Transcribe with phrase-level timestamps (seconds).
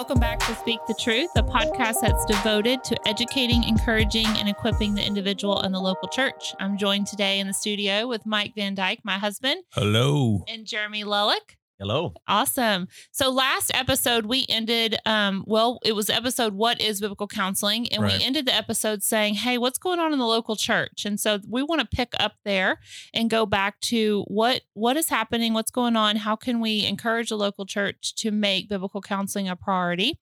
[0.00, 4.94] Welcome back to Speak the Truth, a podcast that's devoted to educating, encouraging, and equipping
[4.94, 6.54] the individual and the local church.
[6.58, 10.42] I'm joined today in the studio with Mike Van Dyke, my husband, Hello.
[10.48, 11.58] and Jeremy Lelek.
[11.80, 12.12] Hello.
[12.28, 12.88] Awesome.
[13.10, 17.88] So last episode we ended um well it was episode what is biblical counseling?
[17.90, 18.18] And Right.
[18.18, 21.06] we ended the episode saying hey what's going on in the local church?
[21.06, 22.80] And so we want to pick up there
[23.14, 27.30] and go back to what what is happening what's going on how can we encourage
[27.30, 30.20] the local church to make biblical counseling a priority?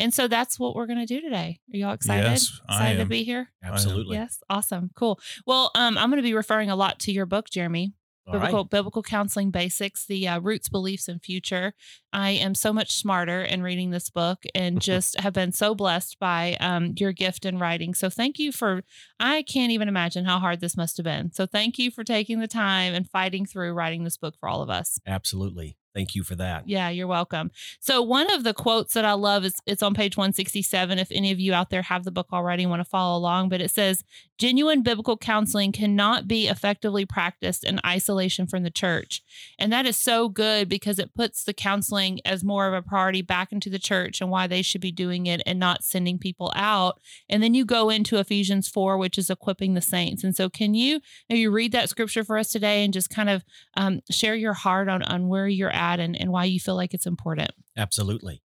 [0.00, 1.60] And so that's what we're going to do today.
[1.72, 2.30] Are y'all excited?
[2.30, 3.52] Yes, I excited to be here?
[3.62, 4.16] Absolutely.
[4.16, 5.20] yes awesome cool.
[5.46, 7.92] Well um I'm going to be referring a lot to your book Jeremy
[8.26, 8.42] All right.
[8.42, 11.74] biblical biblical counseling basics the uh, roots beliefs and future.
[12.12, 16.18] I am so much smarter in reading this book and just have been so blessed
[16.18, 17.94] by um, your gift in writing.
[17.94, 18.82] So thank you for
[19.20, 21.32] i can't even imagine how hard this must have been.
[21.32, 24.62] So thank you for taking the time and fighting through writing this book for all
[24.62, 24.98] of us.
[25.06, 25.76] Absolutely.
[25.96, 26.68] Thank you for that.
[26.68, 27.50] yeah, you're welcome.
[27.80, 30.98] So one of the quotes that I love is it's on page 167.
[30.98, 33.48] If any of you out there have the book already and want to follow along,
[33.48, 34.04] but it says
[34.36, 39.22] genuine biblical counseling cannot be effectively practiced in isolation from the church.
[39.58, 43.22] And that is so good because it puts the counseling as more of a priority
[43.22, 46.52] back into the church and why they should be doing it and not sending people
[46.54, 47.00] out.
[47.30, 50.22] And then you go into Ephesians 4, which is equipping the saints.
[50.22, 53.42] And so can you maybe read that scripture for us today and just kind of
[53.78, 56.94] um, share your heart on, on where you're at and, and why you feel like
[56.94, 57.50] it's important.
[57.76, 58.42] Absolutely.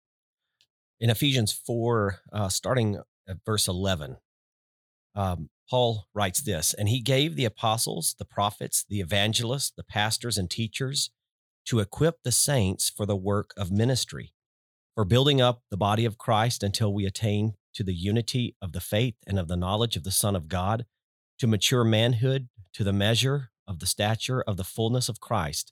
[1.00, 4.18] In Ephesians 4, uh, starting at verse 11,
[5.16, 10.38] um, Paul writes this And he gave the apostles, the prophets, the evangelists, the pastors,
[10.38, 11.10] and teachers
[11.66, 14.34] to equip the saints for the work of ministry,
[14.96, 18.82] for building up the body of Christ until we attain to the unity of the
[18.82, 20.86] faith and of the knowledge of the Son of God,
[21.40, 25.72] to mature manhood, to the measure of the stature of the fullness of Christ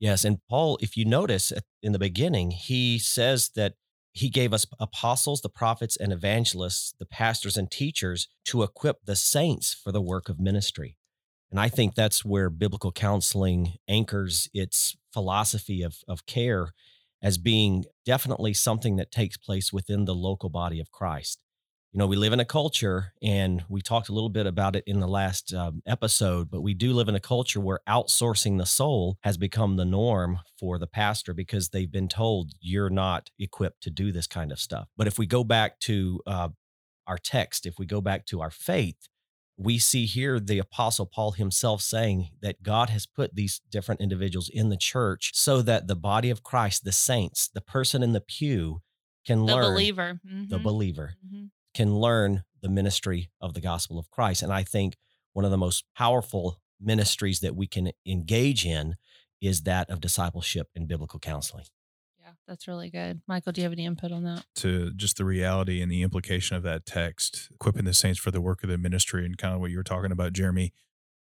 [0.00, 0.24] Yes.
[0.24, 3.74] And Paul, if you notice in the beginning, he says that
[4.12, 9.16] he gave us apostles, the prophets, and evangelists, the pastors and teachers to equip the
[9.16, 10.96] saints for the work of ministry.
[11.50, 16.72] And I think that's where biblical counseling anchors its philosophy of, of care
[17.22, 21.40] as being definitely something that takes place within the local body of Christ.
[21.92, 24.84] You know, we live in a culture, and we talked a little bit about it
[24.86, 28.66] in the last um, episode, but we do live in a culture where outsourcing the
[28.66, 33.82] soul has become the norm for the pastor because they've been told you're not equipped
[33.84, 34.88] to do this kind of stuff.
[34.98, 36.50] But if we go back to uh,
[37.06, 39.08] our text, if we go back to our faith,
[39.56, 44.50] we see here the apostle Paul himself saying that God has put these different individuals
[44.52, 48.20] in the church so that the body of Christ, the saints, the person in the
[48.20, 48.82] pew
[49.26, 50.20] can The learn believer.
[50.48, 50.62] the Mhm.
[50.62, 51.50] believer Mhm.
[51.74, 54.42] Can learn the ministry of the gospel of Christ.
[54.42, 54.96] And I think
[55.32, 58.96] one of the most powerful ministries that we can engage in
[59.40, 61.64] is that of discipleship and biblical counseling.
[62.20, 63.20] Yeah, that's really good.
[63.28, 64.44] Michael, do you have any input on that?
[64.56, 68.40] To just the reality and the implication of that text, equipping the saints for the
[68.40, 70.72] work of the ministry and kind of what you were talking about, Jeremy.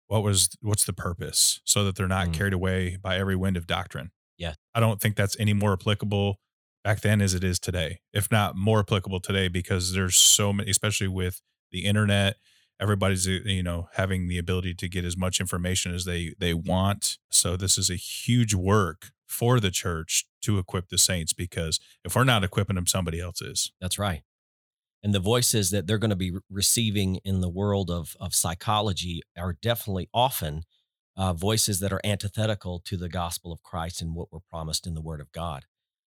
[0.09, 1.61] What was what's the purpose?
[1.65, 2.34] So that they're not Mm.
[2.34, 4.13] carried away by every wind of doctrine.
[4.39, 4.55] Yeah.
[4.75, 6.39] I don't think that's any more applicable
[6.86, 10.70] back then as it is today, if not more applicable today, because there's so many,
[10.70, 11.42] especially with
[11.72, 12.36] the internet.
[12.80, 16.54] Everybody's uh, you know having the ability to get as much information as they they
[16.54, 17.19] want.
[17.28, 22.14] So this is a huge work for the church to equip the saints because if
[22.14, 23.72] we're not equipping them, somebody else is.
[23.80, 24.22] That's right.
[25.03, 29.22] And the voices that they're going to be receiving in the world of, of psychology
[29.36, 30.62] are definitely often
[31.16, 34.94] uh, voices that are antithetical to the gospel of Christ and what we're promised in
[34.94, 35.65] the word of God.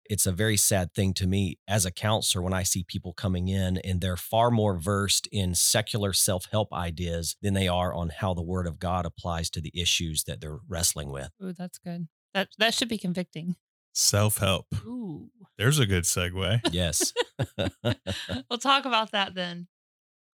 [0.08, 3.48] It's a very sad thing to me as a counselor when I see people coming
[3.48, 8.10] in and they're far more versed in secular self help ideas than they are on
[8.10, 11.30] how the word of God applies to the issues that they're wrestling with.
[11.42, 12.08] Ooh, that's good.
[12.34, 13.56] That that should be convicting.
[13.92, 14.66] Self help.
[14.84, 15.30] Ooh.
[15.56, 16.60] There's a good segue.
[16.72, 17.12] Yes.
[18.50, 19.68] we'll talk about that then.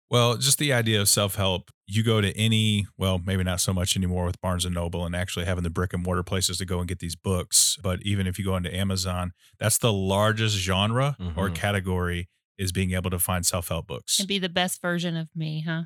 [0.10, 1.70] Well, just the idea of self help.
[1.86, 5.16] You go to any, well, maybe not so much anymore with Barnes and Noble and
[5.16, 7.78] actually having the brick and mortar places to go and get these books.
[7.82, 11.56] But even if you go into Amazon, that's the largest genre or Mhm.
[11.56, 12.28] category
[12.58, 14.20] is being able to find self help books.
[14.20, 15.84] And be the best version of me, huh?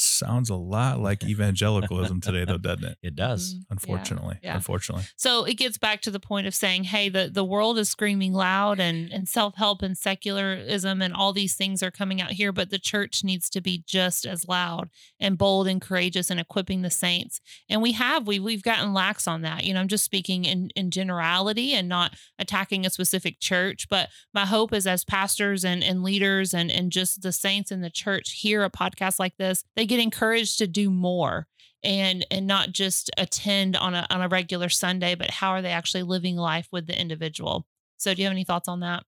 [0.00, 2.98] Sounds a lot like evangelicalism today, though, doesn't it?
[3.02, 3.54] It does.
[3.54, 3.64] Mhm.
[3.70, 4.56] Unfortunately, yeah.
[4.56, 5.04] unfortunately.
[5.16, 8.32] So it gets back to the point of saying, hey, the, the world is screaming
[8.32, 12.50] loud and, and self help and secularism and all these things are coming out here,
[12.50, 14.88] but the church needs to be just as loud
[15.18, 17.42] and bold and courageous and equipping the saints.
[17.68, 19.64] And we have, we, we've gotten lax on that.
[19.64, 23.86] You know, I'm just speaking in, in generality and not attacking a specific church.
[23.90, 27.82] But my hope is as pastors and, and leaders and, and just the saints in
[27.82, 31.46] the church hear a podcast like this, they get encouraged to do more
[31.82, 35.72] and and not just attend on a on a regular Sunday, but how are they
[35.72, 37.66] actually living life with the individual?
[37.96, 39.04] So, do you have any thoughts on that?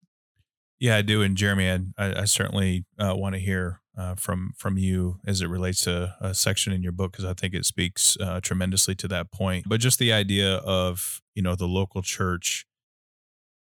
[0.80, 1.22] Yeah, I do.
[1.22, 5.48] And Jeremy, I, I certainly uh, want to hear uh, from from you as it
[5.48, 9.08] relates to a section in your book because I think it speaks uh, tremendously to
[9.08, 9.66] that point.
[9.68, 12.66] But just the idea of you know the local church,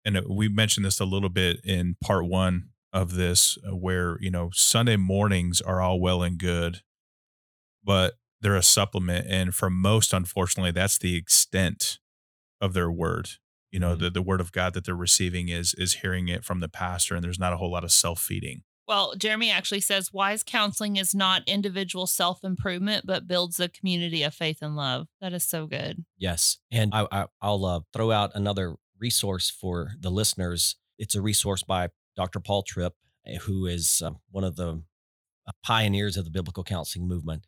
[0.03, 4.31] and we mentioned this a little bit in part one of this, uh, where you
[4.31, 6.81] know Sunday mornings are all well and good,
[7.83, 11.99] but they're a supplement, and for most, unfortunately, that's the extent
[12.59, 13.29] of their word
[13.71, 13.99] you know Mhm.
[13.99, 17.15] the, the word of god that they're receiving is is hearing it from the pastor
[17.15, 21.15] and there's not a whole lot of self-feeding Well, Jeremy actually says wise counseling is
[21.15, 25.07] not individual self improvement, but builds a community of faith and love.
[25.21, 26.03] That is so good.
[26.17, 30.75] Yes, and I, I, I'll uh, throw out another resource for the listeners.
[30.99, 32.41] It's a resource by Dr.
[32.41, 32.93] Paul Tripp,
[33.25, 34.83] eh, who is uh, one of the
[35.47, 37.47] uh, pioneers of the biblical counseling movement,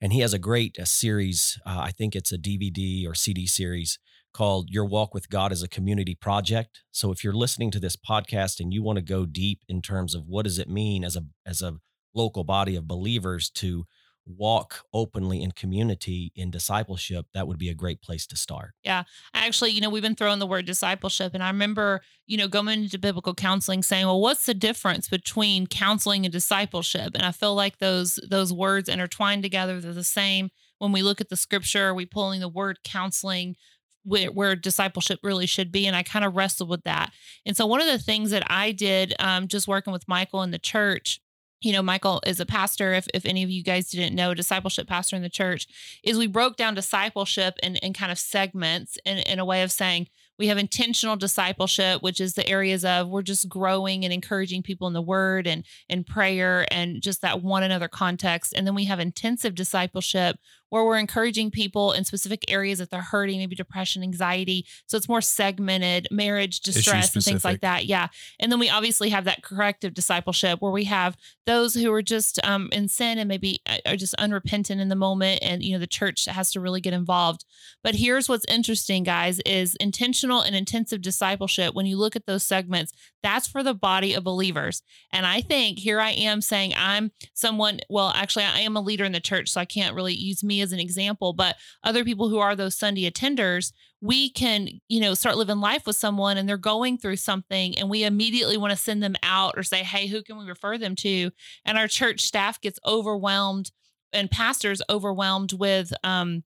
[0.00, 1.58] and he has a great uh, series.
[1.66, 3.98] Uh, I think it's a DVD or CD series
[4.32, 7.96] called "Your Walk with God as a Community Project." So, if you're listening to this
[7.96, 11.16] podcast and you want to go deep in terms of what does it mean as
[11.16, 11.78] a as a
[12.14, 13.84] local body of believers to
[14.28, 18.74] walk openly in community in discipleship, that would be a great place to start.
[18.82, 19.04] Yeah.
[19.34, 21.32] Actually, you know, we've been throwing the word discipleship.
[21.34, 25.66] And I remember, you know, going into biblical counseling saying, well, what's the difference between
[25.66, 27.14] counseling and discipleship?
[27.14, 30.50] And I feel like those those words intertwined together, they're the same.
[30.78, 33.56] When we look at the scripture, are we pulling the word counseling
[34.04, 35.86] where, where discipleship really should be?
[35.86, 37.12] And I kind of wrestled with that.
[37.44, 40.52] And so one of the things that I did um, just working with Michael in
[40.52, 41.20] the church
[41.60, 42.94] you know, Michael is a pastor.
[42.94, 45.66] If, if any of you guys didn't know, discipleship pastor in the church,
[46.04, 49.72] is we broke down discipleship in, in kind of segments in, in a way of
[49.72, 50.08] saying
[50.38, 54.86] we have intentional discipleship, which is the areas of we're just growing and encouraging people
[54.86, 58.54] in the word and in prayer and just that one another context.
[58.56, 60.38] And then we have intensive discipleship
[60.70, 64.66] where we're encouraging people in specific areas that they're hurting, maybe depression, anxiety.
[64.86, 67.86] So it's more segmented, marriage distress, and things like that.
[67.86, 68.08] Yeah.
[68.38, 71.16] And then we obviously have that corrective discipleship where we have
[71.48, 74.94] those who are just um, in sin and maybe uh, are just unrepentant in the
[74.94, 77.46] moment and you know the church has to really get involved
[77.82, 82.42] but here's what's interesting guys is intentional and intensive discipleship when you look at those
[82.42, 82.92] segments
[83.22, 87.80] that's for the body of believers and i think here i am saying i'm someone
[87.88, 90.57] well actually i am a leader in the church so i can't really use me
[90.60, 95.14] as an example but other people who are those sunday attenders we can, you know,
[95.14, 98.76] start living life with someone and they're going through something and we immediately want to
[98.76, 101.30] send them out or say, hey, who can we refer them to?
[101.64, 103.72] And our church staff gets overwhelmed
[104.12, 106.44] and pastors overwhelmed with um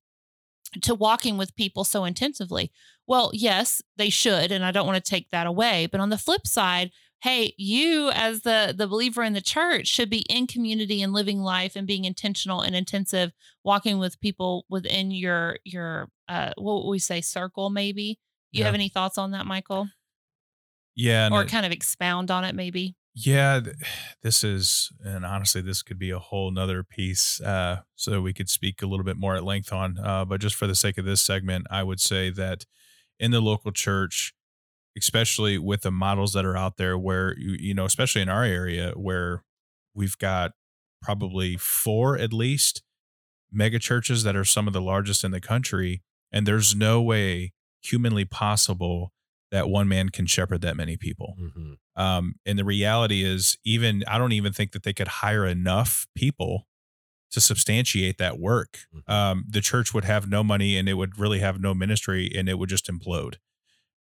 [0.80, 2.72] to walking with people so intensively.
[3.06, 5.86] Well, yes, they should, and I don't want to take that away.
[5.86, 6.90] But on the flip side,
[7.22, 11.40] hey, you as the the believer in the church should be in community and living
[11.40, 13.32] life and being intentional and intensive,
[13.64, 18.18] walking with people within your your uh what would we say circle maybe.
[18.50, 19.88] You have any thoughts on that, Michael?
[20.94, 22.94] yeah or kind of expound on it maybe?
[23.14, 23.76] yeah th-
[24.22, 28.48] this is and honestly this could be a whole nother piece uh so we could
[28.48, 31.04] speak a little bit more at length on uh but just for the sake of
[31.04, 32.64] this segment i would say that
[33.18, 34.34] in the local church
[34.96, 38.44] especially with the models that are out there where you, you know especially in our
[38.44, 39.44] area where
[39.94, 40.52] we've got
[41.00, 42.82] probably four at least
[43.50, 47.52] mega churches that are some of the largest in the country and there's no way
[47.82, 49.12] humanly possible
[49.50, 51.76] that one man can shepherd that many people Mhm.
[51.96, 56.06] um, and the reality is, even I don't even think that they could hire enough
[56.14, 56.66] people
[57.32, 58.80] to substantiate that work.
[58.94, 59.10] Mhm.
[59.12, 62.48] Um, the church would have no money and it would really have no ministry and
[62.48, 63.36] it would just implode.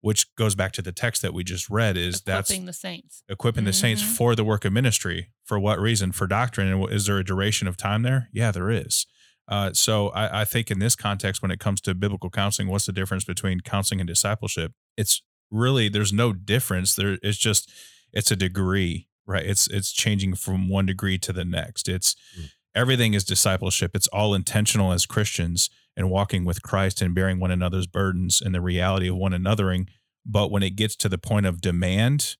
[0.06, 3.22] Which goes back to the text that we just read is that's Equipping the saints.
[3.28, 4.16] equipping the saints Mhm.
[4.16, 5.30] for the work of ministry.
[5.44, 6.12] For what reason?
[6.12, 6.68] For doctrine.
[6.72, 8.28] And is there a duration of time there?
[8.32, 9.06] Yeah, there is.
[9.48, 12.86] Uh, so I, I think in this context, when it comes to biblical counseling, what's
[12.86, 14.72] the difference between counseling and discipleship?
[14.96, 16.94] It's really there's no difference.
[16.94, 17.68] There, it's just
[18.12, 19.44] it's a degree, right?
[19.44, 21.88] It's it's changing from one degree to the next.
[21.88, 22.50] It's Mm.
[22.76, 23.92] Everything is discipleship.
[23.94, 28.54] It's all intentional as Christians and walking with Christ and bearing one another's burdens and
[28.54, 29.88] the reality of one anothering.
[30.24, 32.36] But when it gets to the point of demand,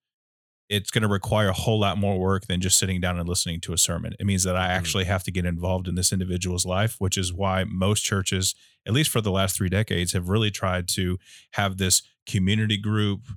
[0.69, 3.61] it's going to require a whole lot more work than just sitting down and listening
[3.61, 4.15] to a sermon.
[4.19, 4.71] It means that I Mhm.
[4.71, 8.93] actually have to get involved in this individual's life, which is why most churches, at
[8.93, 11.19] least for the last three decades, have really tried to
[11.53, 13.29] have this community group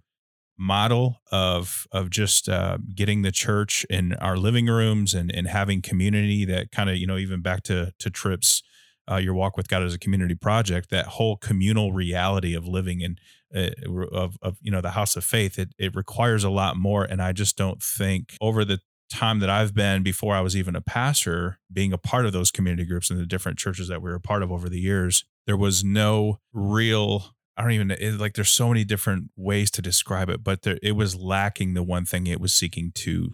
[0.60, 5.82] model of of just uh, getting the church in our living rooms and and having
[5.82, 8.62] community that kind of you know even back to to Tripp's
[9.10, 13.02] uh, your walk with God as a community project that whole communal reality of living
[13.02, 13.18] in
[13.56, 13.70] uh,
[14.12, 17.22] of of you know the house of faith it it requires a lot more and
[17.22, 20.82] I just don't think over the time that I've been before I was even a
[20.82, 24.18] pastor being a part of those community groups and the different churches that we were
[24.18, 28.36] a part of over the years there was no real I don't even it, like.
[28.36, 32.06] There's so many different ways to describe it, but there, it was lacking the one
[32.06, 33.34] thing it was seeking to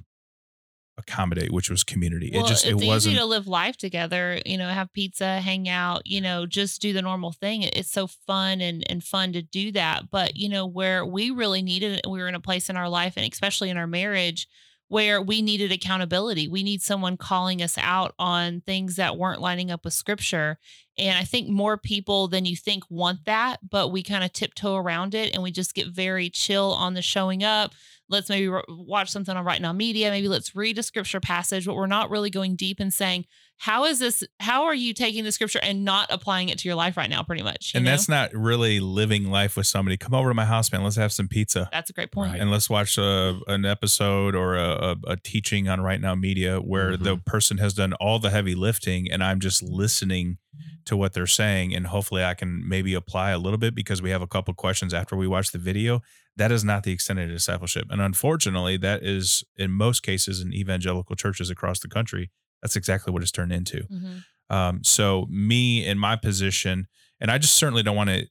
[0.98, 2.32] accommodate, which was community.
[2.34, 3.17] Well, it just it's it easy wasn't.
[3.17, 7.03] to live life together, you know, have pizza, hang out, you know, just do the
[7.03, 7.63] normal thing.
[7.63, 10.10] It's so fun and, and fun to do that.
[10.10, 12.89] But, you know, where we really needed it, we were in a place in our
[12.89, 14.48] life and especially in our marriage
[14.88, 16.48] where we needed accountability.
[16.48, 20.60] We need someone calling us out on things that weren't lining up with scripture.
[20.98, 24.75] And I think more people than you think want that, but we kind of tiptoe
[24.75, 27.74] around it and we just get very chill on the showing up.
[28.08, 30.12] Let's maybe ro- watch something on Right Now Media.
[30.12, 33.25] Maybe let's read a scripture passage, but we're not really going deep and saying,
[33.57, 34.24] how is this?
[34.39, 37.24] How are you taking the scripture and not applying it to your life right now?
[37.24, 37.71] Pretty much.
[37.74, 37.91] and know?
[37.91, 39.97] that's not really living life with somebody.
[39.97, 40.83] Come over to my house, man.
[40.83, 41.69] Let's have some pizza.
[41.71, 42.33] that's a great point.
[42.33, 42.41] Right.
[42.41, 46.59] and let's watch a, an episode or a, a, a teaching on right now media
[46.59, 47.29] where the mm-hmm.
[47.29, 50.38] person has done all the heavy lifting and i'm just listening
[50.85, 54.09] to what they're saying and hopefully i can maybe apply a little bit because we
[54.09, 56.01] have a couple questions after we watch the video
[56.35, 60.53] that is not the extent of discipleship and unfortunately that is in most cases in
[60.53, 62.31] evangelical churches across the country
[62.65, 64.24] that's exactly what it's turned into Mhm.
[64.50, 66.88] um, so me in my position,
[67.19, 68.27] and I just certainly don't want to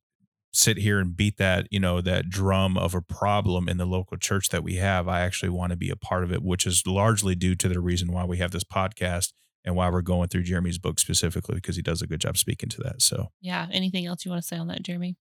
[0.52, 4.16] sit here and beat that, you know, that drum of a problem in the local
[4.16, 5.08] church that we have.
[5.08, 7.80] I actually want to be a part of it, which is largely due to the
[7.80, 9.32] reason why we have this podcast
[9.64, 12.68] and why we're going through Jeremy's book specifically because he does a good job speaking
[12.68, 13.02] to that.
[13.02, 13.66] So Yeah.
[13.72, 15.16] Anything else you want to say on that, Jeremy?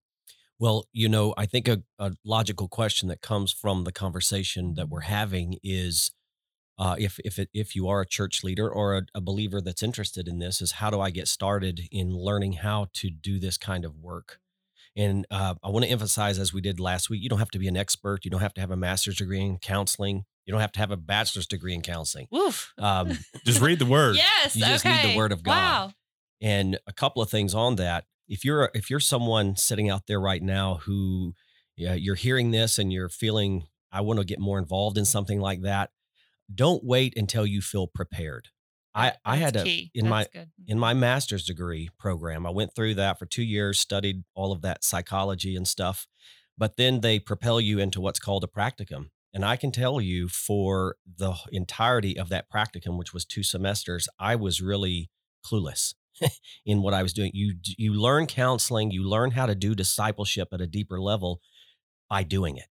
[0.60, 4.88] Well, you know, I think a, a logical question that comes from the conversation that
[4.88, 6.12] we're having is
[6.78, 9.84] uh, if if it, if you are a church leader or a, a believer that's
[9.84, 13.58] interested in this, is how do I get started in learning how to do this
[13.58, 14.40] kind of work?
[14.96, 17.60] And uh, I want to emphasize, as we did last week, you don't have to
[17.60, 18.26] be an expert.
[18.26, 20.26] You don't have to have a master's degree in counseling.
[20.46, 22.28] You don't have to have a bachelor's degree in counseling.
[22.32, 22.74] Woof.
[22.78, 24.16] Um, just read the word.
[24.16, 24.56] yes.
[24.56, 25.18] You just need the okay.
[25.18, 25.52] word of God.
[25.52, 25.94] Wow.
[26.42, 28.06] and a couple of things on that.
[28.28, 31.34] If you're if you're someone sitting out there right now who
[31.76, 35.40] yeah, you're hearing this and you're feeling I want to get more involved in something
[35.40, 35.92] like that,
[36.54, 38.50] don't wait until you feel prepared.
[38.96, 39.92] I I had That's a key.
[39.94, 40.52] in my good.
[40.68, 40.80] in mm-hmm.
[40.80, 42.46] my master's degree program.
[42.46, 46.08] I went through that for 2 years, studied all of that psychology and stuff.
[46.58, 49.10] But then they propel you into what's called a practicum.
[49.34, 54.08] And I can tell you for the entirety of that practicum, which was two semesters,
[54.20, 55.10] I was really
[55.44, 55.96] clueless
[56.66, 57.32] in what I was doing.
[57.34, 61.42] You you learn counseling, you learn how to do discipleship at a deeper level
[62.10, 62.68] by doing it.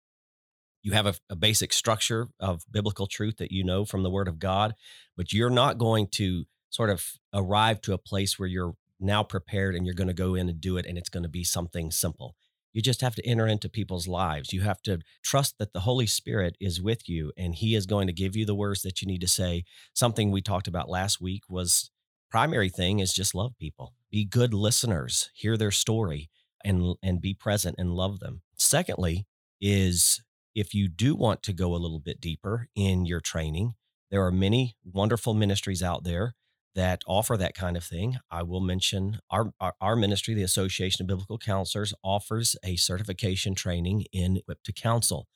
[0.82, 4.28] You have a, a basic structure of biblical truth that you know from the Word
[4.28, 4.74] of God,
[5.16, 9.74] but you're not going to sort of arrive to a place where you're now prepared
[9.74, 11.90] and you're going to go in and do it and it's going to be something
[11.90, 12.36] simple.
[12.72, 14.52] You just have to enter into people's lives.
[14.52, 18.06] You have to trust that the Holy Spirit is with you and he is going
[18.06, 19.64] to give you the words that you need to say.
[19.92, 21.90] Something we talked about last week was
[22.30, 23.94] primary thing is just love people.
[24.10, 26.30] Be good listeners, hear their story
[26.64, 28.42] and and be present and love them.
[28.56, 29.26] Secondly
[29.60, 30.22] is
[30.54, 33.74] if you do want to go a little bit deeper in your training,
[34.10, 36.34] there are many wonderful ministries out there
[36.74, 38.18] that offer that kind of thing.
[38.30, 43.54] I will mention our, our, our ministry, the Association of Biblical Counselors, offers a certification
[43.54, 45.26] training in Equipped to Counsel.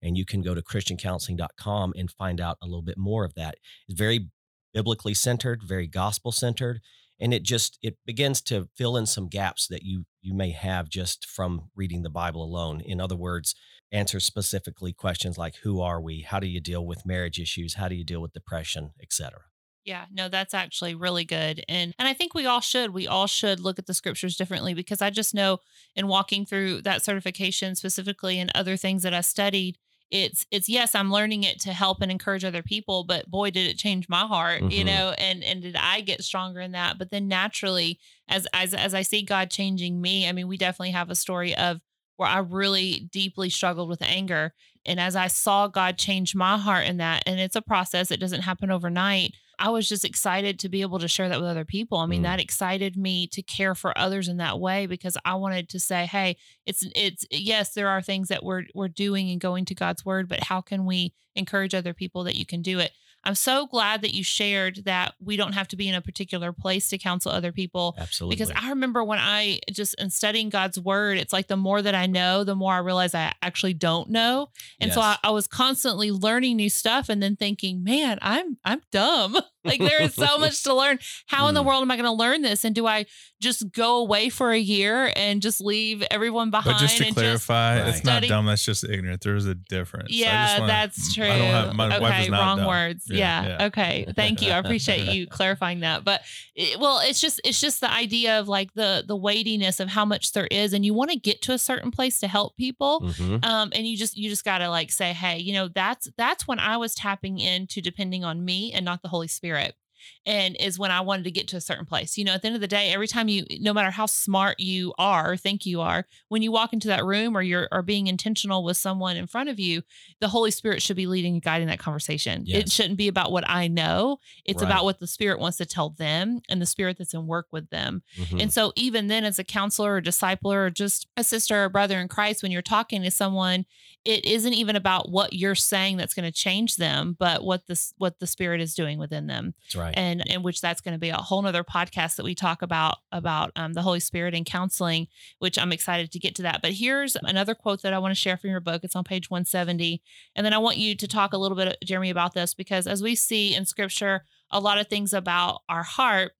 [0.00, 3.56] And you can go to christiancounseling.com and find out a little bit more of that.
[3.88, 4.28] It's very
[4.72, 6.80] biblically centered, very gospel centered,
[7.20, 10.88] and it just it begins to fill in some gaps that you you may have
[10.88, 12.80] just from reading the Bible alone.
[12.80, 13.54] In other words,
[13.92, 16.22] answer specifically questions like who are we?
[16.22, 17.74] How do you deal with marriage issues?
[17.74, 19.42] How do you deal with depression, etc.
[19.84, 21.62] Yeah, no, that's actually really good.
[21.68, 22.90] And and I think we all should.
[22.90, 25.58] We all should look at the scriptures differently because I just know
[25.94, 29.76] in walking through that certification specifically and other things that I studied,
[30.10, 33.66] it's it's yes, I'm learning it to help and encourage other people, but boy did
[33.66, 34.84] it change my heart, you Mhm.
[34.84, 36.98] know, and and did I get stronger in that.
[36.98, 40.92] But then naturally as as as I see God changing me, I mean, we definitely
[40.92, 41.80] have a story of
[42.16, 44.54] where I really deeply struggled with anger.
[44.86, 48.20] And as I saw God change my heart in that, and it's a process, it
[48.20, 51.64] doesn't happen overnight I was just excited to be able to share that with other
[51.64, 51.98] people.
[51.98, 52.24] I mean, Mm.
[52.24, 56.06] that excited me to care for others in that way because I wanted to say,
[56.06, 60.04] hey, it's it's yes, there are things that we're we're doing and going to God's
[60.04, 62.92] word, but how can we encourage other people that you can do it?
[63.24, 66.52] I'm so glad that you shared that we don't have to be in a particular
[66.52, 68.36] place to counsel other people Absolutely.
[68.36, 71.94] because I remember when I just in studying God's word, it's like the more that
[71.94, 74.50] I know, the more I realize I actually don't know.
[74.80, 78.82] And so I, I was constantly learning new stuff and then thinking, man, I'm I'm
[78.90, 79.36] dumb.
[79.64, 80.98] like there is so much to learn.
[81.26, 81.66] How in the Mm.
[81.66, 82.64] world am I going to learn this?
[82.64, 83.06] And do I
[83.40, 87.14] just go away for a year and just leave everyone behind But just to and
[87.14, 87.88] clarify, Right.
[87.88, 88.46] it's not dumb.
[88.46, 89.22] That's just ignorant.
[89.22, 90.08] There's a difference.
[90.08, 91.24] Just yeah, wanna- that's true.
[91.24, 92.66] I don't have, my okay, wife is not wrong dumb.
[92.68, 93.04] words.
[93.08, 93.64] Yeah, Yeah, yeah.
[93.66, 94.06] Okay.
[94.14, 94.50] Thank you.
[94.50, 96.04] I appreciate you clarifying that.
[96.04, 96.22] But
[96.54, 100.04] it, well, it's just it's just the idea of like the the weightiness of how
[100.04, 103.00] much there is, and you want to get to a certain place to help people.
[103.02, 103.44] Mhm.
[103.44, 106.58] Um, and you just you just gotta like say, hey, you know, that's that's when
[106.58, 109.83] I was tapping into depending on me and not the Holy Spirit hear.
[110.26, 112.16] And is when I wanted to get to a certain place.
[112.16, 114.58] You know, at the end of the day, every time you, no matter how smart
[114.58, 117.82] you are or think you are, when you walk into that room or you're or
[117.82, 119.82] being intentional with someone in front of you,
[120.20, 122.44] the Holy Spirit should be leading and guiding that conversation.
[122.48, 124.18] It shouldn't be about what I know.
[124.44, 124.70] It's Right.
[124.70, 127.68] about what the Spirit wants to tell them and the Spirit that's in work with
[127.70, 128.02] them.
[128.18, 128.40] Mhm.
[128.42, 132.00] And so, even then, as a counselor or discipler or just a sister or brother
[132.00, 133.66] in Christ, when you're talking to someone,
[134.04, 137.92] it isn't even about what you're saying that's going to change them, but what this
[137.98, 139.93] what the Spirit is doing within them, That's right.
[139.94, 142.98] And in which that's going to be a whole nother podcast that we talk about
[143.10, 145.08] about um, the Holy Spirit and counseling,
[145.38, 146.60] which I'm excited to get to that.
[146.62, 148.82] But here's another quote that I want to share from your book.
[148.84, 150.02] It's on page 170,
[150.36, 153.02] and then I want you to talk a little bit, Jeremy, about this because as
[153.02, 156.32] we see in Scripture, a lot of things about our heart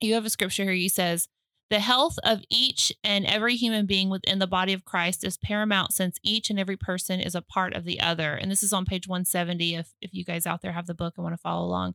[0.00, 1.28] you have a scripture here he says
[1.70, 5.92] the health of each and every human being within the body of christ is paramount
[5.92, 8.34] since each and every person is a part of the other.
[8.34, 11.14] And this is on page 170 if, if you guys out there have the book
[11.16, 11.94] and want to follow along.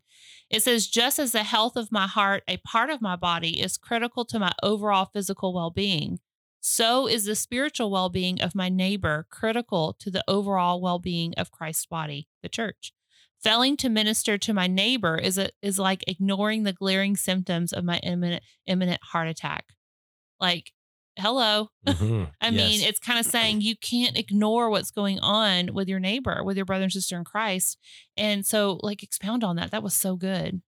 [0.49, 3.77] It says just as the health of my heart a part of my body is
[3.77, 6.19] critical to my overall physical well-being
[6.61, 11.85] so is the spiritual well-being of my neighbor critical to the overall well-being of christ's
[11.85, 12.93] body the church
[13.41, 17.83] Failing to minister to my neighbor is a, is like ignoring the glaring symptoms of
[17.85, 19.65] my imminent imminent heart attack.
[20.39, 20.71] Like,
[21.17, 21.69] hello.
[21.87, 22.31] Mhm.
[22.41, 26.43] I mean, it's kind of saying you can't ignore what's going on with your neighbor,
[26.43, 27.77] with your brother and sister in Christ.
[28.17, 29.71] And so, like, expound on that.
[29.71, 30.61] That was so good.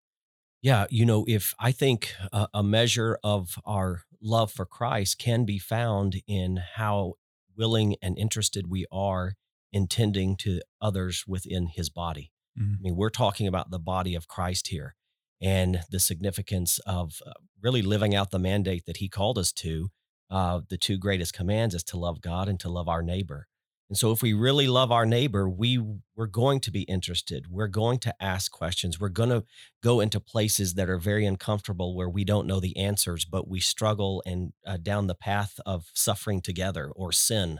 [0.62, 5.44] Yeah, you know, if I think a, a measure of our love for Christ can
[5.44, 7.16] be found in how
[7.58, 9.34] willing and interested we are
[9.74, 12.32] in tending to others within his body.
[12.60, 12.76] Mhm.
[12.76, 14.96] I mean, we're talking about the body of Christ here
[15.42, 19.90] and the significance of uh, really living out the mandate that he called us to.
[20.30, 23.48] Uh, the two greatest commands is to love God and to love our neighbor.
[23.90, 25.78] And so if we really love our neighbor, we
[26.16, 27.48] we're going to be interested.
[27.50, 29.00] We're going to ask questions.
[29.00, 29.44] We're going to
[29.84, 33.60] go into places that are very uncomfortable where we don't know the answers, but we
[33.60, 37.60] struggle and uh, down the path of suffering together or sin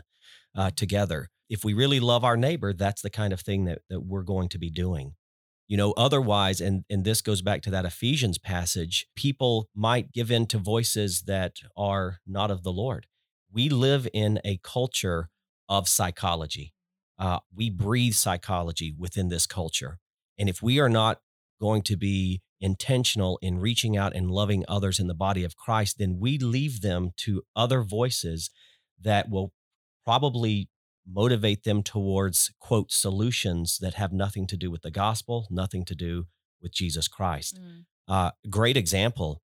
[0.54, 1.28] uh, together.
[1.48, 4.48] If we really love our neighbor, that's the kind of thing that, that we're going
[4.50, 5.14] to be doing.
[5.68, 10.30] You know, otherwise, and, and this goes back to that Ephesians passage, people might give
[10.30, 13.06] in to voices that are not of the Lord.
[13.50, 15.30] We live in a culture
[15.68, 16.74] of psychology.
[17.18, 19.98] Uh, we breathe psychology within this culture.
[20.38, 21.20] And if we are not
[21.60, 25.98] going to be intentional in reaching out and loving others in the body of Christ,
[25.98, 28.50] then we leave them to other voices
[29.00, 29.52] that will
[30.04, 30.68] probably
[31.10, 35.94] motivate them towards, quote, solutions that have nothing to do with the gospel, nothing to
[35.94, 36.26] do
[36.60, 37.58] with Jesus Christ.
[38.08, 39.42] Uh, great example.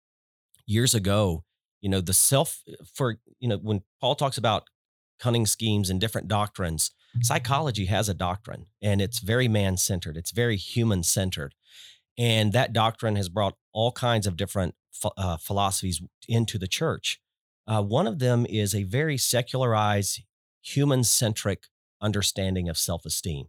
[0.67, 1.45] Years ago,
[1.81, 2.63] you know, the self
[2.95, 4.65] for, you know, when Paul talks about
[5.21, 6.91] cunning schemes and different doctrines,
[7.23, 11.55] psychology has a doctrine and it's very man centered, it's very human centered.
[12.19, 14.75] And that doctrine has brought all kinds of different
[15.17, 17.21] uh, philosophies into the church.
[17.67, 20.23] Uh, one of them is a very secularized,
[20.65, 21.65] human centric
[22.01, 23.47] understanding of self esteem.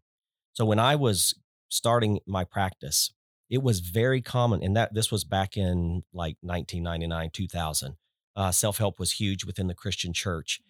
[0.54, 1.36] So when I was
[1.69, 3.13] starting my practice,
[3.49, 7.95] it was very common, and that this was back in like 1999, 2000.
[8.36, 10.62] Uh, self help was huge within the Christian church.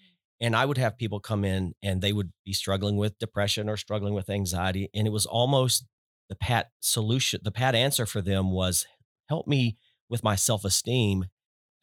[0.42, 3.78] And I would have people come in and they would be struggling with depression or
[3.78, 4.90] struggling with anxiety.
[4.94, 5.86] And it was almost
[6.28, 8.86] the pat solution, the pat answer for them was
[9.30, 9.78] help me
[10.10, 11.26] with my self esteem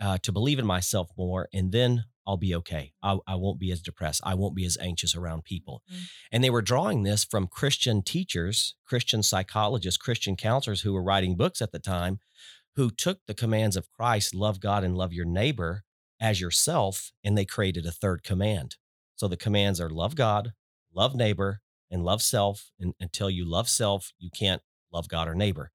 [0.01, 2.93] uh, to believe in myself more, and then I'll be okay.
[3.03, 4.21] I, I won't be as depressed.
[4.25, 5.83] I won't be as anxious around people.
[5.91, 6.09] Mhm.
[6.31, 11.37] And they were drawing this from Christian teachers, Christian psychologists, Christian counselors who were writing
[11.37, 12.21] books at the time
[12.77, 15.85] who took the commands of Christ, love God and love your neighbor
[16.21, 18.77] as yourself, and they created a third command.
[19.17, 20.53] So the commands are love God,
[20.95, 22.71] love neighbor, and love self.
[22.81, 25.71] And until you love self, you can't love God or neighbor.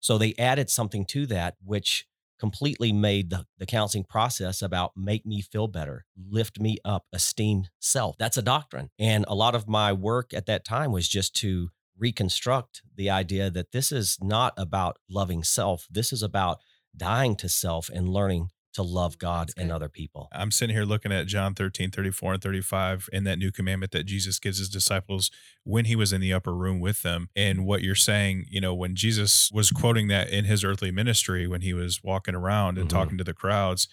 [0.00, 2.06] So they added something to that, which
[2.40, 7.64] completely made the, the counseling process about make me feel better, lift me up, esteem
[7.78, 8.16] self.
[8.18, 8.90] That's a doctrine.
[8.98, 13.50] And a lot of my work at that time was just to reconstruct the idea
[13.50, 15.86] that this is not about loving self.
[15.90, 16.58] This is about
[16.96, 20.28] dying to self and learning to love God and other people.
[20.32, 24.04] I'm sitting here looking at John 13, 34 and 35 and that new commandment that
[24.04, 25.30] Jesus gives his disciples
[25.64, 27.28] when he was in the upper room with them.
[27.34, 31.46] And what you're saying, you know, when Jesus was quoting that in his earthly ministry,
[31.46, 32.92] when he was walking around and Mhm.
[32.92, 33.88] talking to the crowds,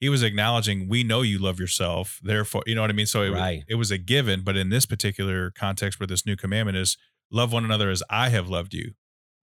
[0.00, 2.20] he was acknowledging, we know you love yourself.
[2.22, 3.06] Therefore, you know what I mean?
[3.06, 3.64] So it, Right.
[3.68, 4.42] it was a given.
[4.42, 6.96] But in this particular context where this new commandment is
[7.30, 8.94] love one another as I have loved you,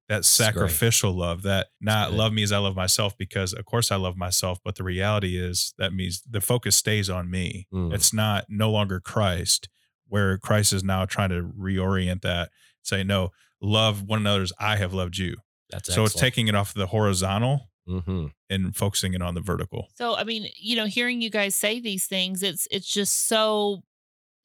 [0.07, 3.95] that sacrificial love, that not love me as I love myself, because of course I
[3.95, 4.59] love myself.
[4.63, 7.67] But the reality is that means the focus stays on me.
[7.73, 7.93] Mm.
[7.93, 9.67] It's not no longer Christ,
[10.07, 12.49] where Christ is now trying to reorient that,
[12.83, 15.37] say, no, love one another as I have loved you.
[15.71, 19.87] That's so it's taking it off the horizontal hmm and focusing it on the vertical.
[19.95, 23.73] So I mean, you know, hearing you guys say these things, it's it's just so
[23.75, 23.81] it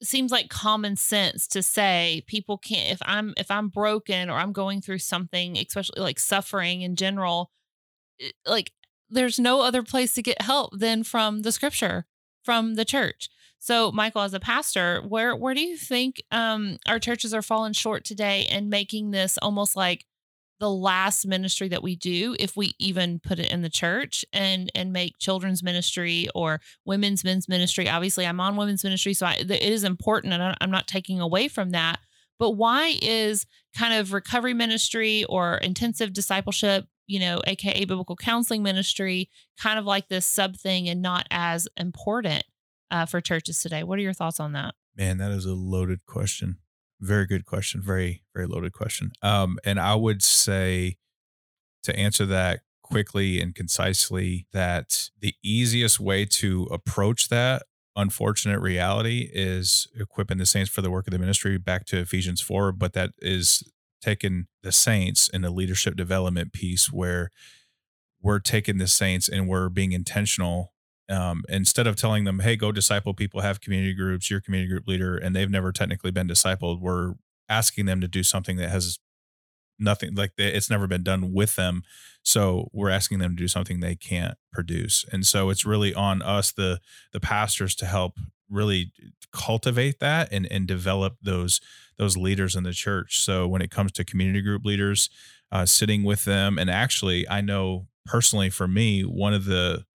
[0.03, 4.53] seems like common sense to say people can't if I'm if I'm broken or I'm
[4.53, 7.51] going through something, especially like suffering in general,
[8.45, 8.71] like
[9.09, 12.05] there's no other place to get help than from the scripture,
[12.43, 13.29] from the church.
[13.59, 17.73] So Michael as a pastor, where where do you think um our churches are falling
[17.73, 20.05] short today and making this almost like
[20.61, 24.71] the last ministry that we do if we even put it in the church and
[24.75, 27.89] and make children's ministry or women's men's ministry.
[27.89, 31.47] Obviously i'm on women's ministry so I, it is important and i'm not taking away
[31.47, 31.99] from that.
[32.37, 38.61] But why is kind of recovery ministry or intensive discipleship you know aka biblical counseling
[38.61, 42.43] ministry kind of like this sub thing and not as important
[42.91, 43.81] uh, for churches today?
[43.81, 44.75] What are your thoughts on that?
[44.95, 46.57] Man, that is a loaded question.
[47.01, 47.81] Very good question.
[47.81, 49.11] Very, very loaded question.
[49.23, 50.97] Um, and I would say
[51.83, 57.63] to answer that quickly and concisely that the easiest way to approach that
[57.95, 62.39] unfortunate reality is equipping the saints for the work of the ministry back to Ephesians
[62.39, 63.63] 4, but that is
[64.01, 67.29] taking the saints in the leadership development piece where
[68.21, 70.73] we're taking the saints and we're being intentional
[71.11, 74.69] um, instead of telling them, "Hey, go disciple people, have community groups, you're a community
[74.69, 77.15] group leader," and they've never technically been discipled, we're
[77.49, 78.99] asking them to do something that has
[79.79, 81.83] nothing like it's never been done with them.
[82.23, 86.21] So we're asking them to do something they can't produce, and so it's really on
[86.21, 86.79] us, the
[87.13, 88.17] the pastors, to help
[88.49, 88.93] really
[89.33, 91.61] cultivate that and and develop those
[91.97, 93.19] those leaders in the church.
[93.23, 95.09] So when it comes to community group leaders,
[95.51, 99.85] uh, sitting with them, and actually, I know personally for me, one of the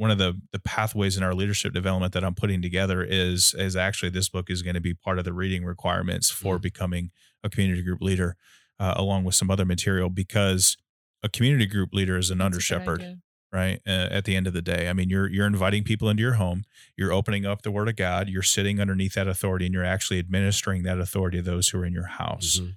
[0.00, 3.76] one of the the pathways in our leadership development that I'm putting together is is
[3.76, 6.62] actually this book is going to be part of the reading requirements for Mm.
[6.62, 7.10] becoming
[7.44, 8.36] a community group leader,
[8.78, 10.76] uh, along with some other material because
[11.22, 13.00] a community group leader is an under That's a good shepherd
[13.52, 16.22] right uh, at the end of the day i mean you're you're inviting people into
[16.22, 16.62] your home
[16.96, 20.18] you're opening up the word of god you're sitting underneath that authority and you're actually
[20.20, 22.76] administering that authority to those who are in your house Mhm.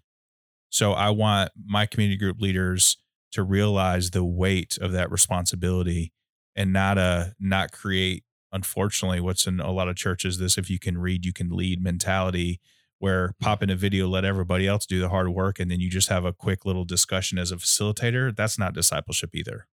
[0.70, 2.98] so i want my community group leaders
[3.32, 6.12] to realize the weight of that responsibility
[6.56, 10.80] and not uh not create unfortunately what's in a lot of churches this if you
[10.80, 12.60] can read you can lead mentality
[13.04, 15.90] where pop in a video let everybody else do the hard work and then you
[15.90, 19.68] just have a quick little discussion as a facilitator that's not discipleship either.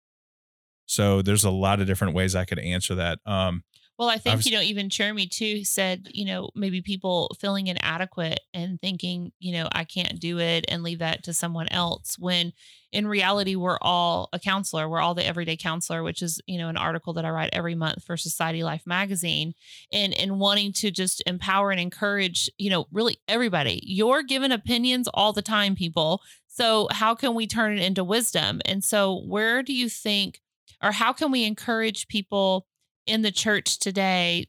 [0.87, 3.19] So there's a lot of different ways i could answer that.
[3.27, 3.65] Um
[3.99, 7.69] Well, I think, I've- you know, even Jeremy too said, you know, maybe people feeling
[7.69, 12.17] inadequate and thinking, you know, I can't do it and leave that to someone else
[12.19, 12.53] when
[12.93, 14.87] in reality we're all a counselor.
[14.89, 17.75] We're all the everyday counselor, which is, you know, an article that I write every
[17.75, 19.55] month for Society Life magazine
[19.91, 23.81] and and wanting to just empower and encourage, you know, really everybody.
[23.83, 26.21] You're given opinions all the time, people.
[26.49, 28.61] So how can we turn it into wisdom?
[28.67, 30.41] And so where do you think
[30.83, 32.67] or how can we encourage people
[33.07, 34.47] in the church today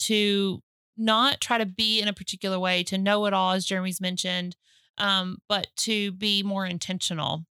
[0.00, 0.62] to
[0.96, 4.56] not try to be in a particular way, to know it all, as Jeremy's mentioned,
[4.98, 7.46] um, but to be more intentional.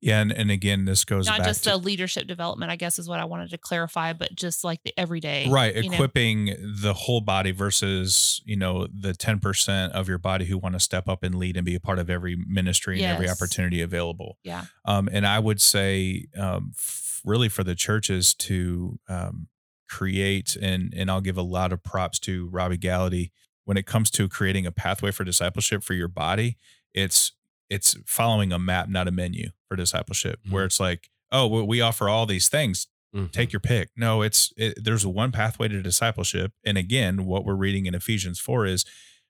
[0.00, 2.98] yeah and, and again this goes Not back just to, the leadership development, I guess
[2.98, 5.48] is what I wanted to clarify, but just like the everyday.
[5.48, 5.94] right you know?
[5.94, 10.80] equipping the whole body versus you know the 10% of your body who want to
[10.80, 14.36] step up and lead and be a part of every ministry and every opportunity available
[14.44, 14.64] Yeah.
[14.84, 19.48] um, and i would say um, f- really for the churches to um,
[19.94, 23.30] create and and i'll give a lot of props to robby gallaty
[23.64, 26.56] when it comes to creating a pathway for discipleship for your body
[26.92, 27.32] it's
[27.70, 30.66] it's following a map not a menu for discipleship where Mhm.
[30.66, 33.30] it's like oh well, we offer all these things Mhm.
[33.30, 33.90] take your pick.
[33.96, 36.52] No, it's it, there's one pathway to discipleship.
[36.64, 38.84] And again, what we're reading in Ephesians 4 is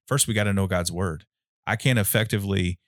[0.08, 1.24] first we got to know God's word.
[1.66, 2.78] I can't effectively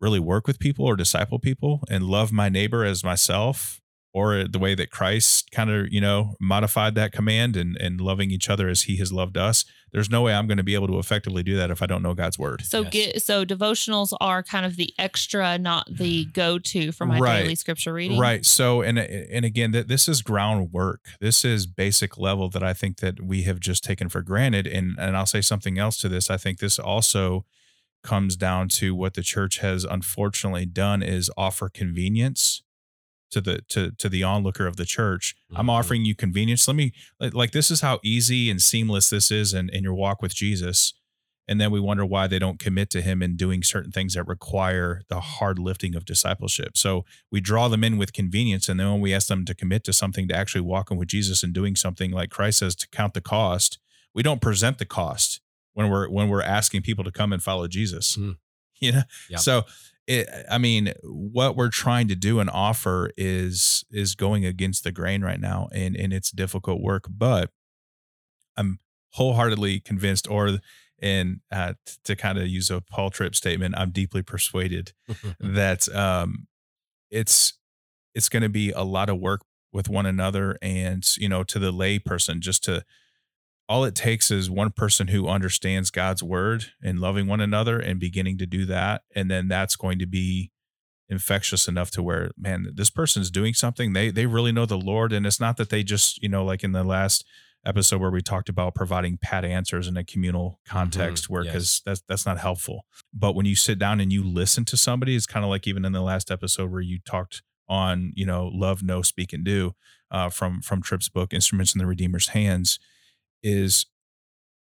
[0.00, 3.80] really work with people or disciple people and love my neighbor as myself
[4.14, 8.30] or the way that Christ kind of, you know, modified that command and, and loving
[8.30, 9.64] each other as he has loved us.
[9.90, 12.02] There's no way I'm going to be able to effectively do that if I don't
[12.02, 12.64] know God's word.
[12.64, 12.92] So yes.
[12.92, 16.30] get so devotionals are kind of the extra, not the mm-hmm.
[16.30, 17.42] go-to for my right.
[17.42, 18.18] daily scripture reading.
[18.18, 18.44] Right.
[18.44, 21.00] So and and again, that this is groundwork.
[21.20, 24.68] This is basic level that I think that we have just taken for granted.
[24.68, 26.30] And and I'll say something else to this.
[26.30, 27.44] I think this also
[28.04, 32.63] comes down to what the church has unfortunately done is offer convenience
[33.30, 35.60] to the to to the onlooker of the church mm-hmm.
[35.60, 36.66] i'm offering you convenience.
[36.68, 40.22] Let me like this is how easy and seamless this is in, in your walk
[40.22, 40.94] with jesus.
[41.46, 44.26] And then we wonder why they don't commit to him in doing certain things that
[44.26, 46.74] require the hard lifting of discipleship.
[46.74, 49.84] So we draw them in with convenience and then when we ask them to commit
[49.84, 53.14] to something to actually walking with jesus and doing something like christ says to count
[53.14, 53.78] the cost
[54.14, 55.40] we don't present the cost
[55.74, 58.16] when we're when we're asking people to come and follow jesus.
[58.16, 58.36] Mm.
[58.80, 59.02] you know?
[59.36, 59.64] So
[60.06, 64.92] it, I mean, what we're trying to do and offer is is going against the
[64.92, 67.06] grain right now, and and it's difficult work.
[67.08, 67.50] But
[68.56, 68.80] I'm
[69.12, 70.58] wholeheartedly convinced, or
[71.00, 74.92] and uh, to kind of use a Paul Tripp statement, I'm deeply persuaded
[75.40, 76.48] that um,
[77.10, 77.54] it's
[78.14, 81.58] it's going to be a lot of work with one another, and you know, to
[81.58, 82.84] the lay person, just to
[83.68, 87.98] all it takes is one person who understands God's word and loving one another and
[87.98, 89.02] beginning to do that.
[89.14, 90.50] And then that's going to be
[91.08, 93.92] infectious enough to where, man, this person's doing something.
[93.92, 95.12] They they really know the Lord.
[95.12, 97.24] And it's not that they just, you know, like in the last
[97.66, 101.32] episode where we talked about providing pat answers in a communal context mm-hmm.
[101.32, 101.82] where because yes.
[101.84, 102.84] that's that's not helpful.
[103.14, 105.86] But when you sit down and you listen to somebody, it's kind of like even
[105.86, 109.72] in the last episode where you talked on, you know, love, know, speak, and do
[110.10, 112.78] uh, from from Tripp's book, Instruments in the Redeemer's Hands
[113.44, 113.86] is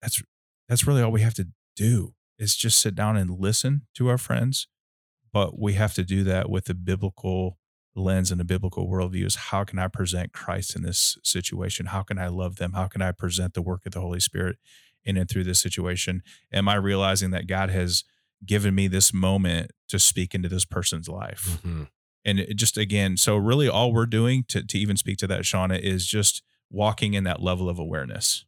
[0.03, 0.21] that's
[0.69, 4.19] that's really all we have to do is just sit down and listen to our
[4.19, 4.67] friends
[5.35, 7.57] but we have to do that with a biblical
[7.93, 11.87] lens and a biblical worldview is how can i present christ in this situation?
[11.87, 12.73] How can i love them?
[12.73, 14.57] How can i present the work of the holy spirit
[15.03, 16.23] in and through this situation?
[16.53, 18.03] Am i realizing that god has
[18.45, 21.59] given me this moment to speak into this person's life?
[21.65, 21.83] Mm-hmm.
[22.25, 25.41] and it just again so really all we're doing to, to even speak to that
[25.41, 28.45] shauna is just walking in that level of awareness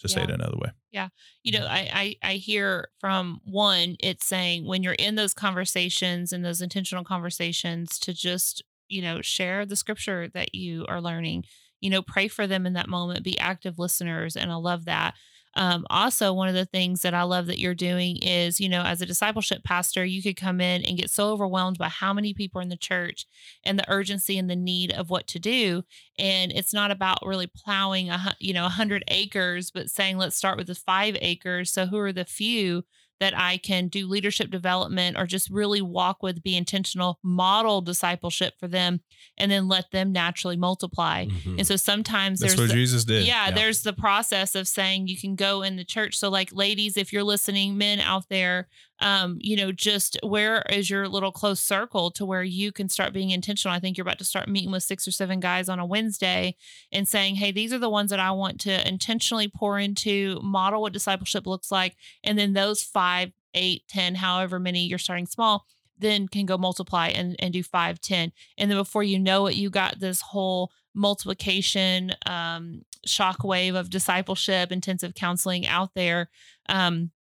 [0.00, 0.14] to yeah.
[0.14, 0.70] say it another way.
[0.90, 1.08] Yeah.
[1.42, 1.96] You know, mm-hmm.
[1.96, 6.60] I, I I hear from one, it's saying when you're in those conversations and those
[6.60, 11.44] intentional conversations to just, you know, share the scripture that you are learning.
[11.80, 14.36] You know, pray for them in that moment, be active listeners.
[14.36, 15.14] And I love that.
[15.56, 18.82] Um, also, one of the things that I love that you're doing is, you know,
[18.82, 22.32] as a discipleship pastor, you could come in and get so overwhelmed by how many
[22.34, 23.26] people are in the church
[23.64, 25.82] and the urgency and the need of what to do.
[26.18, 30.36] And it's not about really plowing a you know a hundred acres, but saying let's
[30.36, 31.72] start with the five acres.
[31.72, 32.84] So who are the few
[33.20, 38.54] that I can do leadership development or just really walk with, be intentional, model discipleship
[38.58, 39.00] for them,
[39.36, 41.26] and then let them naturally multiply.
[41.26, 41.58] Mm-hmm.
[41.58, 43.26] And so sometimes that's there's what the, Jesus did.
[43.26, 46.16] Yeah, yeah, there's the process of saying you can go in the church.
[46.16, 48.68] So, like, ladies, if you're listening, men out there,
[49.00, 53.12] um, you know, just where is your little close circle to where you can start
[53.12, 53.74] being intentional?
[53.74, 56.56] I think you're about to start meeting with six or seven guys on a Wednesday
[56.92, 60.82] and saying, hey, these are the ones that I want to intentionally pour into, model
[60.82, 61.96] what discipleship looks like.
[62.22, 65.64] And then those five, eight, ten, however many you're starting small,
[65.98, 68.32] then can go multiply and, and do five, ten.
[68.58, 74.72] And then before you know it, you got this whole multiplication um shockwave of discipleship
[74.72, 76.28] intensive counseling out there
[76.68, 77.12] um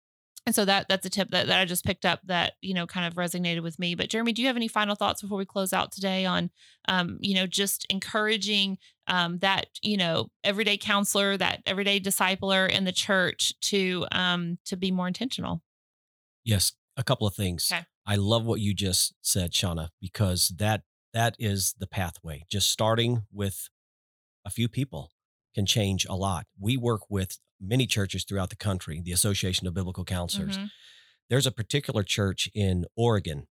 [0.45, 2.87] and so that that's a tip that, that I just picked up that you know
[2.87, 3.95] kind of resonated with me.
[3.95, 6.49] But Jeremy, do you have any final thoughts before we close out today on
[6.87, 12.85] um, you know just encouraging um, that you know everyday counselor, that everyday discipler in
[12.85, 15.61] the church to um, to be more intentional?
[16.43, 17.71] Yes, a couple of things.
[17.71, 17.85] Okay.
[18.05, 20.81] I love what you just said, Shauna, because that
[21.13, 22.45] that is the pathway.
[22.49, 23.69] Just starting with
[24.45, 25.11] a few people
[25.53, 26.45] can change a lot.
[26.59, 30.57] We work with many churches throughout the country, the Association of Biblical Counselors.
[30.57, 30.65] Mm-hmm.
[31.29, 33.47] There's a particular church in Oregon,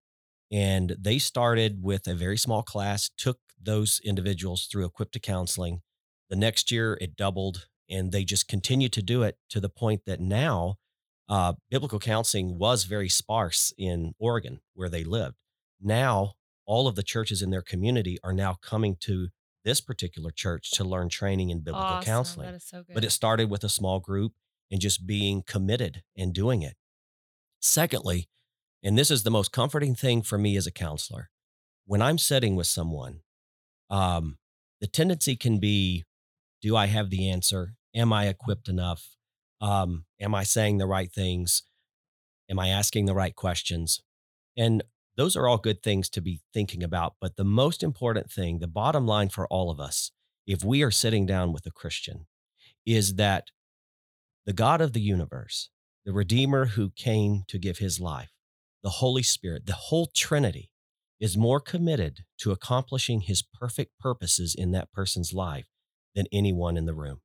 [0.52, 5.82] and they started with a very small class, took those individuals through equipped to counseling.
[6.30, 10.02] The next year, it doubled, and they just continued to do it to the point
[10.06, 10.76] that now
[11.30, 15.36] uh, biblical counseling was very sparse in Oregon where they lived.
[15.82, 16.34] Now,
[16.66, 19.30] all of the churches in their community are now coming to
[19.68, 22.06] this particular church to learn training in biblical awesome.
[22.06, 22.60] counseling.
[22.60, 24.32] So but it started with a small group
[24.72, 26.76] and just being committed and doing it.
[27.60, 28.30] Secondly,
[28.82, 31.30] and this is the most comforting thing for me as a counselor,
[31.86, 33.20] when I'm sitting with someone,
[33.90, 34.38] um,
[34.80, 36.06] the tendency can be
[36.62, 37.74] do I have the answer?
[37.94, 39.18] Am I equipped enough?
[39.60, 41.64] Um, am I saying the right things?
[42.50, 44.02] Am I asking the right questions?
[44.56, 44.82] And
[45.18, 47.16] those are all good things to be thinking about.
[47.20, 50.12] But the most important thing, the bottom line for all of us,
[50.46, 52.28] if we are sitting down with a Christian,
[52.86, 53.48] is that
[54.46, 55.72] the God of the universe,
[56.06, 58.32] the Redeemer who came to give his life,
[58.84, 60.72] the Holy Spirit, the whole Trinity
[61.20, 65.66] is more committed to accomplishing his perfect purposes in that person's life
[66.16, 67.22] than anyone in the room.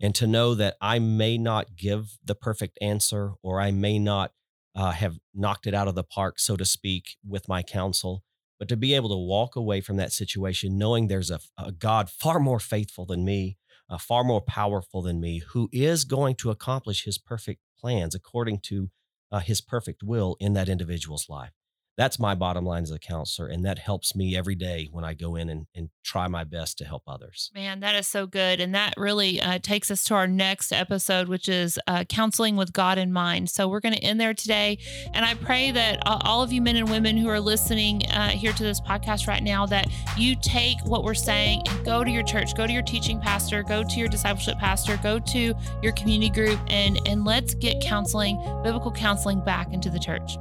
[0.00, 4.32] And to know that I may not give the perfect answer or I may not
[4.74, 8.22] uh, have knocked it out of the park, so to speak, with my counsel,
[8.58, 12.10] but to be able to walk away from that situation knowing there's a, a God
[12.10, 13.56] far more faithful than me,
[13.90, 18.60] uh, far more powerful than me, who is going to accomplish his perfect plans according
[18.60, 18.90] to
[19.30, 21.52] uh, his perfect will in that individual's life
[21.98, 25.12] that's my bottom line as a counselor and that helps me every day when i
[25.12, 27.50] go in and, and try my best to help others.
[27.54, 31.28] Man that is so good and that really uh, takes us to our next episode
[31.28, 33.50] which is uh, counseling with god in mind.
[33.50, 34.78] So we're going to end there today
[35.12, 38.52] and i pray that all of you men and women who are listening uh, here
[38.52, 42.22] to this podcast right now that you take what we're saying and go to your
[42.22, 46.30] church go to your teaching pastor go to your discipleship pastor go to your community
[46.30, 50.36] group and and let's get counseling biblical counseling back into the church